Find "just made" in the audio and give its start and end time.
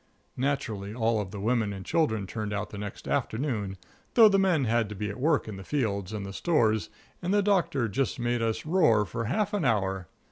7.87-8.41